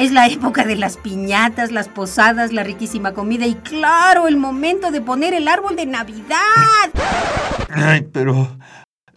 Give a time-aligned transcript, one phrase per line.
[0.00, 4.90] Es la época de las piñatas, las posadas, la riquísima comida y claro, el momento
[4.90, 6.38] de poner el árbol de Navidad.
[7.68, 8.48] Ay, pero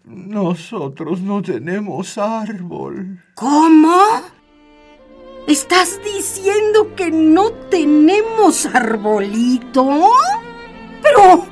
[0.04, 3.24] nosotros no tenemos árbol.
[3.34, 3.98] ¿Cómo?
[5.48, 10.12] ¿Estás diciendo que no tenemos arbolito?
[11.02, 11.46] Pero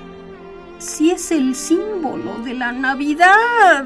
[0.77, 3.85] si es el símbolo de la Navidad.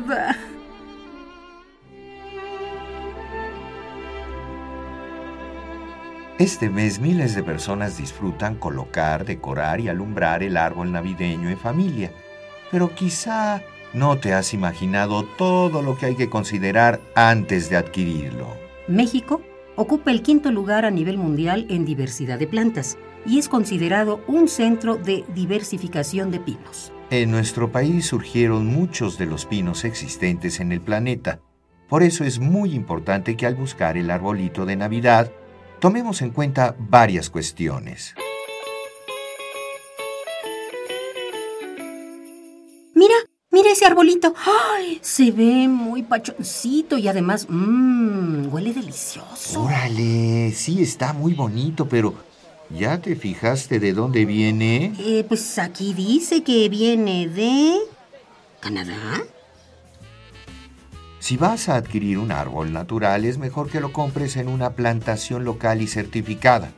[6.37, 12.11] Este mes miles de personas disfrutan colocar, decorar y alumbrar el árbol navideño en familia.
[12.69, 18.47] Pero quizá no te has imaginado todo lo que hay que considerar antes de adquirirlo.
[18.89, 19.41] México
[19.77, 24.49] ocupa el quinto lugar a nivel mundial en diversidad de plantas y es considerado un
[24.49, 26.91] centro de diversificación de pinos.
[27.11, 31.39] En nuestro país surgieron muchos de los pinos existentes en el planeta.
[31.87, 35.31] Por eso es muy importante que al buscar el arbolito de Navidad,
[35.85, 38.15] tomemos en cuenta varias cuestiones.
[42.95, 43.13] Mira,
[43.51, 44.33] mira ese arbolito.
[44.35, 44.97] ¡Ay!
[45.03, 49.61] Se ve muy pachoncito y además, mmm, huele delicioso.
[49.61, 52.15] Órale, sí está muy bonito, pero
[52.71, 54.91] ¿ya te fijaste de dónde viene?
[54.97, 57.77] Eh, pues aquí dice que viene de...
[58.59, 59.23] ¿Canadá?
[61.25, 65.43] Si vas a adquirir un árbol natural, es mejor que lo compres en una plantación
[65.43, 66.69] local y certificada,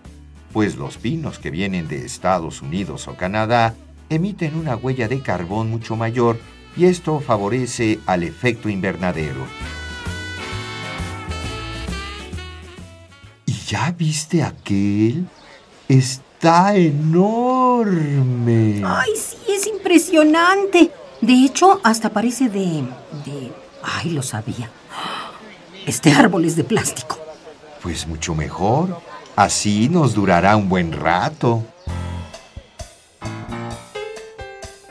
[0.53, 3.75] pues los pinos que vienen de Estados Unidos o Canadá
[4.07, 6.39] emiten una huella de carbón mucho mayor
[6.77, 9.45] y esto favorece al efecto invernadero.
[13.45, 15.27] ¿Y ya viste aquel?
[15.89, 18.81] Está enorme.
[18.85, 20.89] Ay, sí, es impresionante.
[21.19, 22.85] De hecho, hasta parece de...
[23.25, 24.69] de Ay, lo sabía.
[25.85, 27.17] Este árbol es de plástico.
[27.81, 29.01] Pues mucho mejor.
[29.35, 31.63] Así nos durará un buen rato.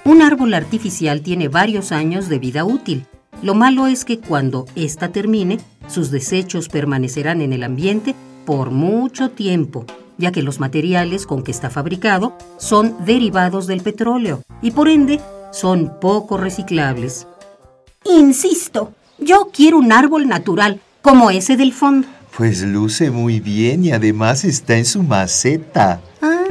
[0.04, 3.06] Un árbol artificial tiene varios años de vida útil.
[3.42, 5.58] Lo malo es que cuando ésta termine,
[5.88, 8.14] sus desechos permanecerán en el ambiente
[8.46, 9.84] por mucho tiempo,
[10.16, 15.20] ya que los materiales con que está fabricado son derivados del petróleo y por ende
[15.52, 17.26] son poco reciclables.
[18.08, 22.06] Insisto, yo quiero un árbol natural, como ese del fondo.
[22.36, 26.00] Pues luce muy bien y además está en su maceta.
[26.20, 26.44] Ah.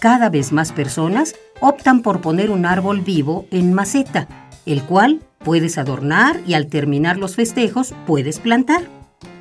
[0.00, 5.78] Cada vez más personas optan por poner un árbol vivo en maceta, el cual puedes
[5.78, 8.82] adornar y al terminar los festejos puedes plantar.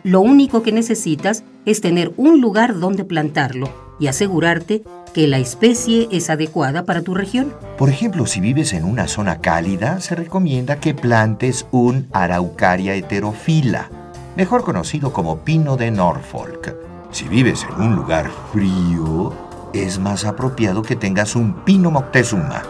[0.04, 3.70] Lo único que necesitas es tener un lugar donde plantarlo
[4.04, 4.84] y asegurarte
[5.14, 7.54] que la especie es adecuada para tu región.
[7.78, 13.90] Por ejemplo, si vives en una zona cálida, se recomienda que plantes un Araucaria heterofila,
[14.36, 16.76] mejor conocido como pino de Norfolk.
[17.12, 19.32] Si vives en un lugar frío,
[19.74, 22.62] es más apropiado que tengas un pino moctezuma.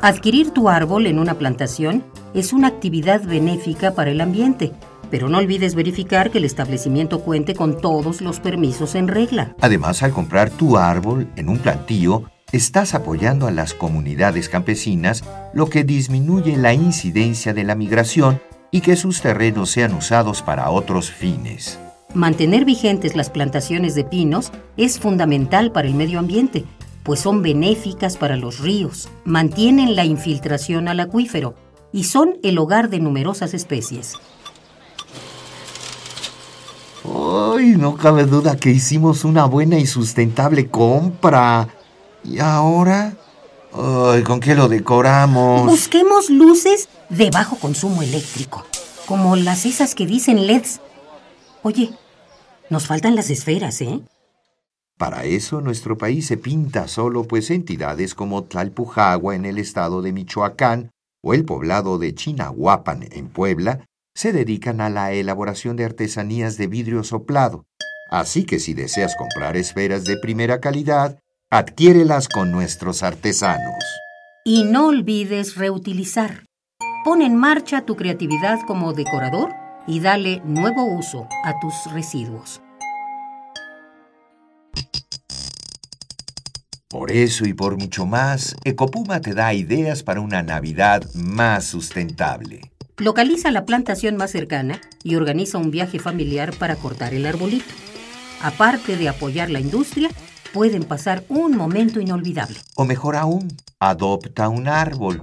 [0.00, 4.72] Adquirir tu árbol en una plantación es una actividad benéfica para el ambiente
[5.10, 9.54] pero no olvides verificar que el establecimiento cuente con todos los permisos en regla.
[9.60, 15.68] Además, al comprar tu árbol en un plantío, estás apoyando a las comunidades campesinas, lo
[15.68, 21.10] que disminuye la incidencia de la migración y que sus terrenos sean usados para otros
[21.10, 21.78] fines.
[22.14, 26.64] Mantener vigentes las plantaciones de pinos es fundamental para el medio ambiente,
[27.02, 31.54] pues son benéficas para los ríos, mantienen la infiltración al acuífero
[31.92, 34.14] y son el hogar de numerosas especies.
[37.04, 41.68] Ay, no cabe duda que hicimos una buena y sustentable compra.
[42.24, 43.16] ¿Y ahora?
[43.72, 45.66] Ay, ¿con qué lo decoramos?
[45.66, 48.64] Busquemos luces de bajo consumo eléctrico,
[49.06, 50.80] como las esas que dicen LEDs.
[51.62, 51.90] Oye,
[52.70, 54.00] nos faltan las esferas, ¿eh?
[54.96, 60.12] Para eso nuestro país se pinta solo, pues entidades como Tlalpujagua en el estado de
[60.12, 60.90] Michoacán
[61.22, 63.86] o el poblado de Chinahuapan en Puebla
[64.18, 67.66] se dedican a la elaboración de artesanías de vidrio soplado.
[68.10, 71.20] Así que si deseas comprar esferas de primera calidad,
[71.50, 73.84] adquiérelas con nuestros artesanos.
[74.44, 76.46] Y no olvides reutilizar.
[77.04, 79.54] Pon en marcha tu creatividad como decorador
[79.86, 82.60] y dale nuevo uso a tus residuos.
[86.88, 92.72] Por eso y por mucho más, Ecopuma te da ideas para una Navidad más sustentable.
[92.98, 97.72] Localiza la plantación más cercana y organiza un viaje familiar para cortar el arbolito.
[98.42, 100.10] Aparte de apoyar la industria,
[100.52, 102.56] pueden pasar un momento inolvidable.
[102.74, 105.22] O mejor aún, adopta un árbol.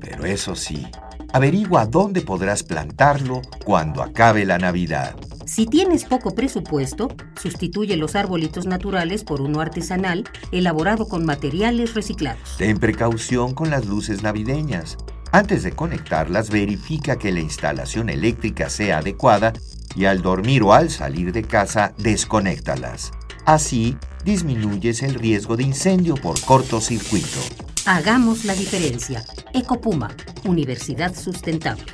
[0.00, 0.86] Pero eso sí,
[1.34, 5.14] averigua dónde podrás plantarlo cuando acabe la Navidad.
[5.44, 7.08] Si tienes poco presupuesto,
[7.38, 12.56] sustituye los arbolitos naturales por uno artesanal elaborado con materiales reciclados.
[12.56, 14.96] Ten precaución con las luces navideñas.
[15.32, 19.52] Antes de conectarlas, verifica que la instalación eléctrica sea adecuada
[19.94, 23.12] y al dormir o al salir de casa, desconéctalas.
[23.46, 27.38] Así, disminuyes el riesgo de incendio por cortocircuito.
[27.86, 29.24] Hagamos la diferencia.
[29.54, 30.10] Ecopuma,
[30.44, 31.86] Universidad Sustentable.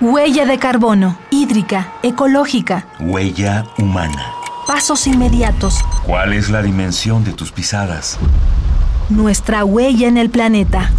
[0.00, 2.88] Huella de carbono, hídrica, ecológica.
[3.00, 4.32] Huella humana.
[4.66, 5.80] Pasos inmediatos.
[6.04, 8.18] ¿Cuál es la dimensión de tus pisadas?
[9.08, 10.90] Nuestra huella en el planeta.